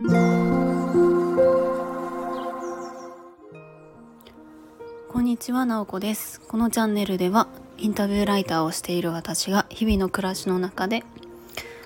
[0.00, 0.04] こ
[5.18, 6.40] んにちは、なおこです。
[6.40, 7.48] このチャンネルでは
[7.78, 11.02] インタビューライターをしている私が日々の暮らしの中で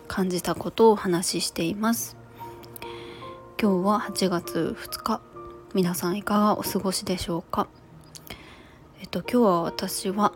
[0.09, 2.19] 感じたことをお話ししています。
[3.59, 5.23] 今日は8月2日
[5.73, 7.67] 皆さんいかがお過ごしでしょうか？
[9.01, 10.35] えっと今日は私は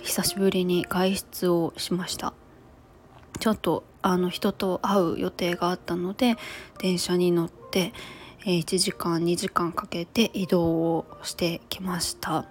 [0.00, 2.34] 久しぶりに外出をしました。
[3.42, 6.36] ちょっとあの人と会う予定があったので
[6.78, 7.92] 電車に乗って
[8.46, 12.44] え1時間2時間かけて移動をしてきました。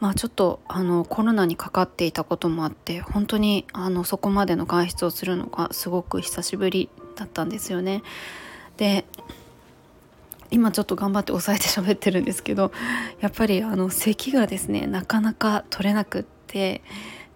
[0.00, 8.02] まあちょっとあのコロナにかかっていたこともあって本当にあのそこまでの外出をするのがすごく久しぶりだったんですよね。
[8.76, 9.06] で
[10.50, 12.72] 今ちょっと頑張って抑えて喋ってるんですけど
[13.20, 16.82] やっぱりあの咳がですねなかなか取れなくって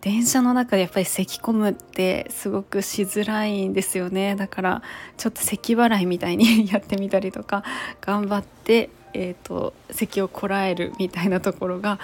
[0.01, 4.83] 電車の中でやっぱり咳込むってすごくしづらいんですよねだから
[5.16, 7.65] ちょっと咳払いみたいに やってみたりとか
[8.01, 11.99] 頑張って、えーと、咳をこらえるみたいなところが、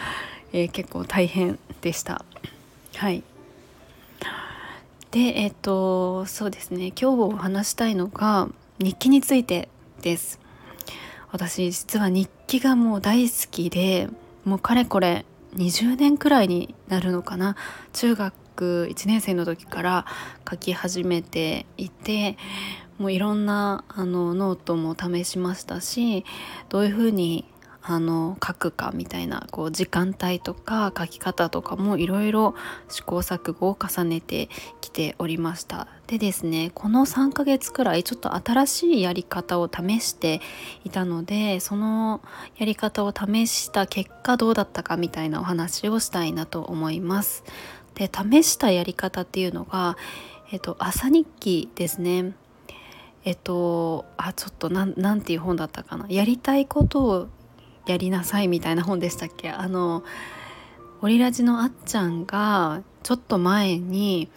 [0.52, 2.24] えー、結構大変でした。
[2.96, 3.22] はい
[5.10, 8.48] でえっ、ー、とそうですね今日お話したいのが
[8.80, 9.68] 日記について
[10.02, 10.40] です。
[11.30, 14.08] 私実は日記がもう大好きで
[14.44, 15.24] もうかれこれ
[15.56, 17.56] 20年くらいになるのかな。
[17.92, 18.34] 中学
[18.90, 20.06] 1年生の時から
[20.48, 22.36] 書き始めていて
[22.98, 26.24] もういろんなあのノートも試しましたし
[26.68, 27.44] どういうふうに
[27.86, 32.54] あの書くかみたいなこう時間帯とか書き方とかもいろいろ
[32.88, 34.48] 試行錯誤を重ねて
[34.80, 35.86] きておりました。
[36.06, 40.40] でですねこの3ヶ月くらいちょっと新しいやり方を試して
[40.84, 42.22] いたのでその
[42.56, 47.44] やり方を試した結果どうだったかみたいなお話をしたいなと思います。
[47.94, 49.98] で試したやり方っていうのが
[50.50, 52.32] えっと朝日記ですね。
[53.26, 56.06] えっとあちょっとなんていう本だったかな。
[56.08, 57.28] やりたいことを
[57.86, 59.50] やりなさいみたいな本でしたっけ？
[59.50, 60.04] あの
[61.02, 64.30] オリラジのあっちゃんがちょっと前に、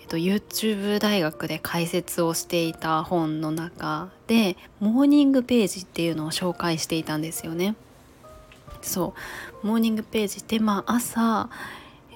[0.00, 7.76] えっと、YouTube 大学で解説をしていた本の中でモーニングページっていうのを紹介していたんですよね。
[8.80, 9.14] そ
[9.62, 11.48] う morning page ってまあ朝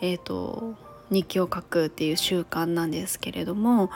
[0.01, 0.75] えっ、と
[1.11, 3.91] 日記を書くっていう習慣なんですけれども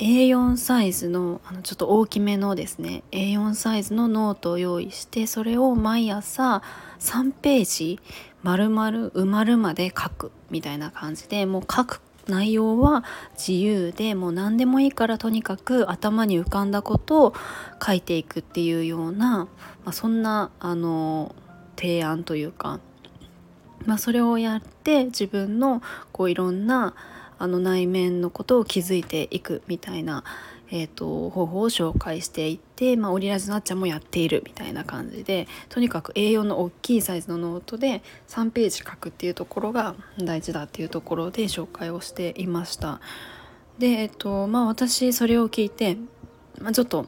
[0.00, 6.62] A4 サイズのあのちょっと大きめのですね A4 サイズのノートを用意してそれを毎朝
[7.00, 8.00] 3ページ
[8.42, 17.34] 丸々埋まるまで書くみたいな感じでもう書く内容は自由でもう何でもいいからとにかく頭に浮かんだことを
[17.84, 19.48] 書いていくっていうような、
[19.84, 21.34] まあ、そんなあの
[21.76, 22.80] 提案というか、
[23.84, 25.82] まあ、それをやって自分の
[26.12, 26.94] こういろんな
[27.40, 30.24] あの内面のことを気づいていくみたいな、
[30.70, 43.00] えーと、方法を紹介していって、まあ、オリラジなっちゃんもやっているみたいな感じでとにかく A4 の大きいサイズのノートで3ページ書くっていうところが大事だっていうところで紹介をしていました。
[43.78, 45.96] でえっ、ー、とまあ私それを聞いて、
[46.60, 47.06] まあ、ちょっと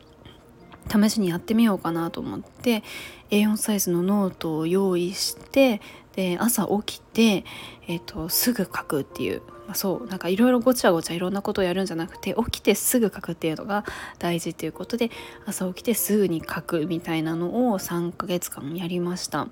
[0.91, 2.83] 試しにやってみようかなと思って
[3.31, 5.83] A4 サイズのノートを用意して
[6.15, 7.45] で朝起きて、
[7.89, 13.85] えーとすぐ書くっていうまあ、そうなんかいろいろごちゃごちゃいろんなことをやるんじゃなくて起きてすぐ書くっていうのが
[14.19, 15.11] 大事っていうことで
[15.47, 19.49] 朝起きてすぐに書くみたいなのを3ヶ月間やりました。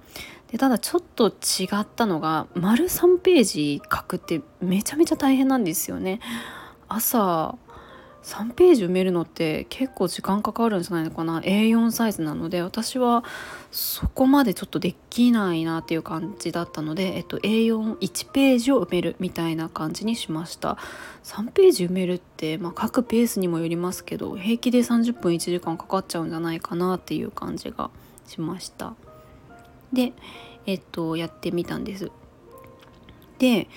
[0.50, 6.20] でただちょっと違ったのが丸3ページ書くってめちゃめちゃ大変なんですよね。
[6.88, 7.56] 朝
[8.22, 13.24] 3ページ埋めるのって結構時間かかるんじゃないのかな？A4 サイズなので私は
[13.70, 20.76] そこまでちょっとできないなっていう感じだったので、えっと、A41 ページを埋めるみたいな感じにしました。
[21.24, 27.90] 3ページ埋めるって、まあ、書くペースにもよりますけど平気で30分1時間かかっちゃうんじゃないかなっていう感じが
[28.26, 28.94] しました。
[29.92, 30.12] で
[30.66, 32.10] えっとやってみたんです。
[33.38, 33.68] で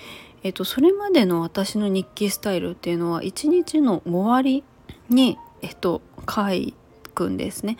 [0.44, 4.62] えっと、それまでの私の日記スタイルっていうのは一日の終わり
[5.08, 6.44] に、えっと、書
[7.14, 7.78] くんですね。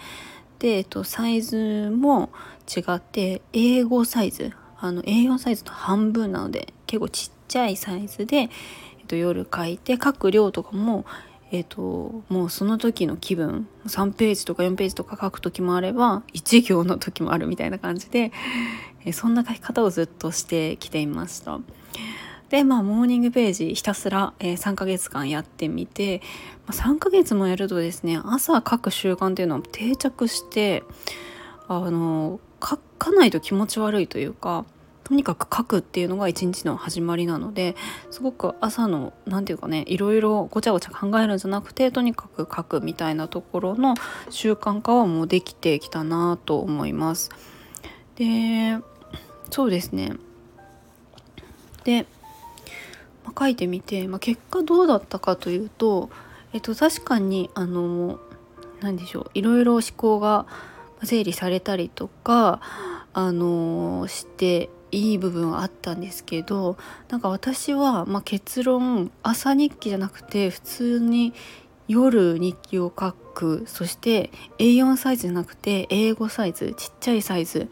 [0.58, 2.30] で、えっと、サイズも
[2.74, 8.48] 違って英語サイズあの A4 サイズの半分なので結構ちっちゃいサイズで、えっ
[9.08, 11.04] と、夜書いて書く量とかも
[11.52, 18.32] えっと、もうその時の気分3ページとか4ページとか書く時もあれば1行の時もあるみたいな感じで
[19.12, 21.60] そんな書き方をずっとしてきていました。
[22.54, 26.22] でまあモーニングページひたすら、えー、3ヶ月間やってみて、
[26.68, 30.84] まあ、3ヶ月もやるとですね朝書く習慣っていうのは定着して
[31.66, 34.66] あの書かないと気持ち悪いというか
[35.02, 37.74] とにかく書くっていうのが一日の始まりなので
[38.12, 43.96] すごく朝の何て言うかねいろいろごちゃごちゃ考えるんじゃなくてとにかく書くみたいなところの
[44.30, 47.30] 習慣化はもうできてきたなと思います。
[48.14, 48.78] で
[49.50, 50.12] そうですね
[51.84, 52.06] で、
[53.38, 56.10] 書いてみて、まあ、結果どうだったかというと、
[56.52, 58.18] えっと、確かにあの
[58.80, 60.46] 何でしょういろいろ思考が
[61.02, 62.60] 整理されたりとか
[63.12, 66.76] あのしていい部分はあったんですけど
[67.08, 71.34] なんか私は、まあ、結論朝日記じゃなくて普通に
[71.88, 77.68] 夜日記を書くそして A4 サイズじゃなくて英語サイズちっちゃいサイズ、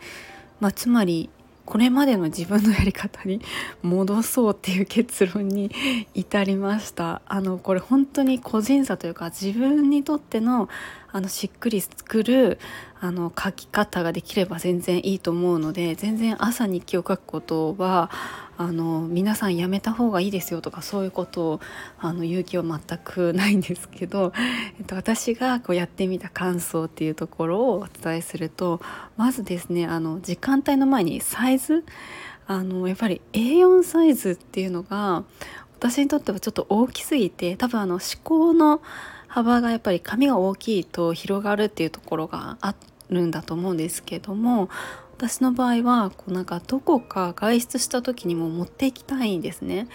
[0.61, 1.31] まあ、つまり
[1.65, 3.41] これまでの自分のやり方に
[3.83, 5.71] 戻そうっていう結論に
[6.15, 7.23] 至りました。
[7.27, 10.69] あのこれ本当に個人差というか自分にとっての
[11.13, 12.59] あのしっくり作る
[13.01, 18.11] あの書き方ができれば全然いいと思うので全然朝日記を書くことは
[18.57, 21.61] あの皆さんやめた方がいいですよとかそういうことを
[21.99, 24.33] あの勇気は全くないんですけど、
[24.79, 28.81] えっと、私がこうやってみた感想っていうところをお伝えすると
[29.17, 31.85] まずですねあの時間帯の前にサイズ
[32.47, 35.25] あのやっぱり A4 サイズっていうのが
[35.73, 38.81] 私にとってはちょっと大きすぎて多分あの思考の
[39.33, 42.75] 幅がやっぱり髪が大きいと広がるっていうところがあ
[43.09, 44.69] るんだと思うんですけども
[45.17, 49.89] 私の場合はこうなんかどこか外出した時にも持っていきたいんですね。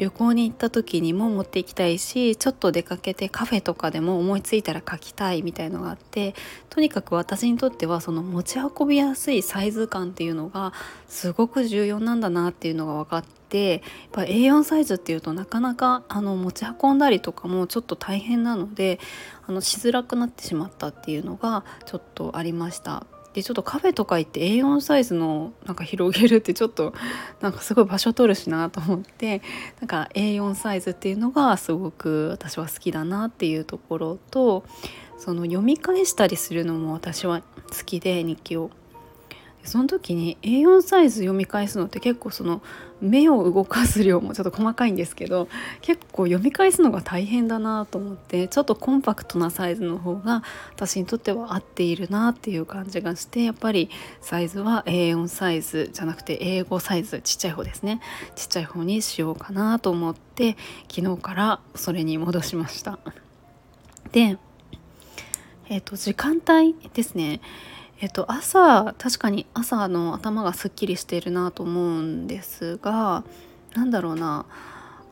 [0.00, 6.34] 旅行に行った時にも持っていきたいしちょっと出かけてカフェとかでも思いついたら書きたいみたいのがあって
[6.70, 10.72] とにかく私にとってはその持ち運びやすいサイズ感っていうのが
[11.06, 13.80] すごく重要なんだなっていうのが分かってやっ
[14.12, 19.00] ぱ A4 サイズっていうとなかなかあの持ち運んだりとかもちょっと大変なので
[19.46, 23.04] あのしづらくなってしまったっていうのがちょっとありました。
[23.32, 26.92] でちょっとカフェとか行って A4 サイズのなんか広げるってちょっと
[27.40, 29.42] なんかすごい場所取るしなと思って
[29.80, 34.64] なんか A4 サイズっていうのがすごく私は好きだなっていうところと
[35.18, 38.70] その読み返したりするのも私は好きで日記を。
[39.62, 42.62] その時に A4 サイズ読み返すのって結構その
[43.00, 45.48] 目を動かす量もちょっと細かいんですけど
[45.80, 50.42] 結構読み返すのが大変だなと思ってちょっとコンパクトなサイズの方が
[50.74, 58.00] 私にとっては合っているなっていう感じがしてやっぱりサイズは A4 サイズじゃなくて英語サイズちっちゃい方ですね
[58.36, 60.56] ちっちゃい方にしようかなと思って
[60.88, 62.98] 昨日からそれに戻しました。
[64.12, 64.38] で
[65.72, 67.40] え、ー、と時間帯ですね
[68.00, 73.24] えっと、朝確かに朝の頭がすっきりしているなと思うんですが
[73.74, 74.46] 何だろうな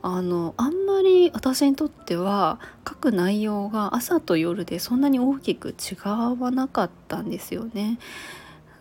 [0.00, 2.58] あのあんまり私にとっては
[2.88, 7.98] 書く内容が朝と夜でそんなに大きく違わなかったんですよね。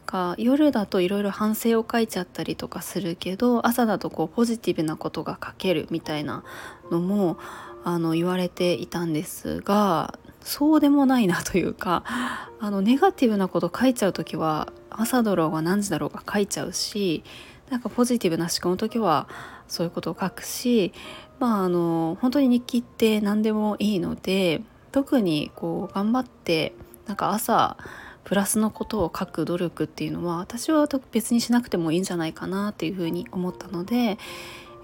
[0.05, 6.45] か夜だといろいろ反省を書いちゃったりとかするけど朝だとこうポジティブなことが書けるみたいな
[6.89, 7.37] のも
[7.83, 17.25] あの言われていたんですがそうでもないなというかあのネガティブなこと書いちゃう時は朝だろうが何時だろうが書いちゃうし
[17.69, 19.27] なんかポジティブな思考の時は
[19.67, 20.93] そういうことを書くし
[21.39, 24.61] まああの本当に日記って何でもいいので
[24.93, 26.73] 特にこう頑張って
[27.07, 27.75] なんか朝
[28.23, 34.17] プラスのことを書く努力っていうのは私は別にしなくてもいいんじゃないかなっていうふうに思ったので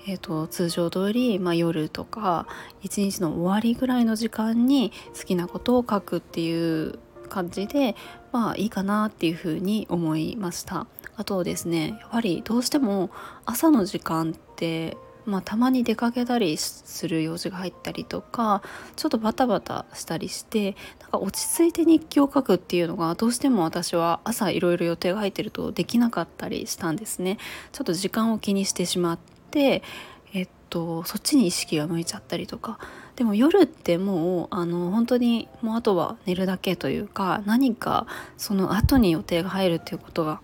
[0.06, 2.48] えーと、通常通り、まあ、夜とか
[2.82, 7.95] 一日の終わりぐらいの時間に好きなことを書くっていう感じで
[8.31, 10.88] まあいいかなっていうふうに思いました。
[11.16, 13.12] あとですねやはりどうしても
[13.45, 18.62] 朝の時間ってまあ、たまに出かけたりする用事が入ったりとか
[18.98, 27.38] ちょっとバタバタしたりしてなんか落ち着いて日記を書くっていうのがどうしても私は朝いろいろ予定が入ってるとできなかったりしたんですね。
[27.72, 32.80] ちょっと時間を気にしてしまってえっとそっちに意識が向いちゃったりとか。
[33.16, 38.07] でも夜ってもうあの本当にもうあとは寝るだけというか何か
[38.38, 40.42] その後に予定が入るっていうことが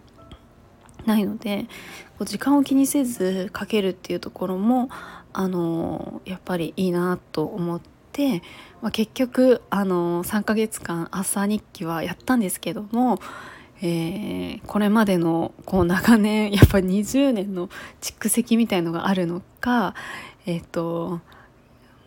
[1.05, 1.65] ないので
[2.17, 4.89] こう時間を気にせずかけるっていうところも
[5.33, 8.43] あのやっぱりいいなと思って、
[8.81, 13.19] まあ、結局あの3ヶ月間朝日記はやったんですけども
[13.81, 17.69] えー、これまでのこう長年やっぱ20年の
[18.01, 19.95] 蓄積みたいのがあるのか、
[20.45, 21.21] えーと、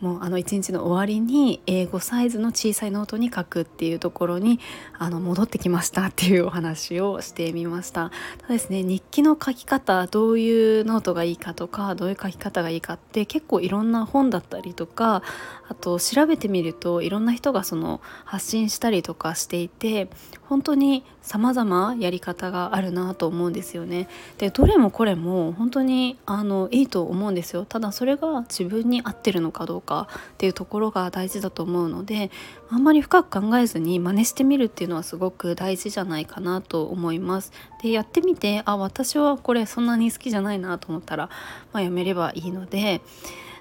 [0.02, 4.58] もうあの一日の終わりに英語サイズの小さいノートに書くっていうところに
[4.98, 8.10] あの戻ってきましたっていうお話をしてみました。
[8.38, 15.22] ただですね日記の書き方どういうノートがいいかとかどういう書き方がいいかって結構いろんな本だったりとか
[15.68, 20.08] あと調べてみるといろんな人がその発信したりとかしていて
[20.48, 24.08] 本当に様々やり方があるなと思うんですよね。
[24.38, 27.64] でどれもこれも本当にあのいいと思うんですよ。
[27.64, 29.91] ただそれが自分に合ってるのかどうか。
[29.92, 32.30] かっていうところが大事だと思うので
[32.70, 41.28] あんまり深く考えずに真似してみるっていうのはすごく大事じゃないかなと思いますでやってみてあ私はこれそんなに好きじゃないなと思ったら、
[41.72, 43.02] まあ、やめればいいので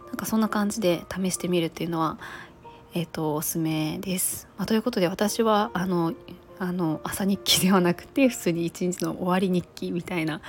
[0.08, 2.18] なんかそんな感じで試してみるっていうのは
[2.94, 4.50] えーと、おすすめです。
[4.58, 6.14] まあ、ということで私はあの
[6.60, 10.42] あの朝日記ではなくて普通に一日の終わり日記みたいな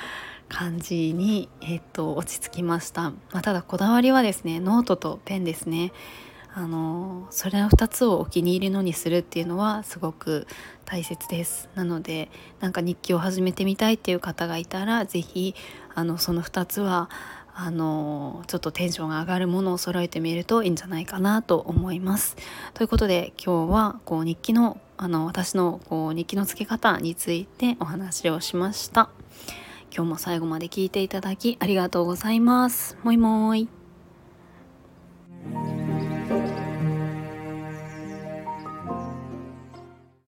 [0.53, 5.93] 感じに、えーと、落ち着きました、まあ、ただこだわりはですねノートとペンですね
[6.55, 10.47] あのそれの2つをお気に入りのにするっていうのはすごく
[10.85, 12.31] 大切ですなので
[12.61, 15.55] なんか日記を始めてみたいっていう方がいたら是非
[15.95, 17.09] その2つは
[17.55, 22.37] あのちょっとテンションが上がるものを揃えてみるといいんじゃないかなと思います。
[22.75, 29.11] ということで今日はこう日記のあの私のこう日記のつけ方についてお話をしました。
[29.95, 32.97] 今日も最後まで聞いていただきありがとうございます。
[33.03, 33.69] もいもーい。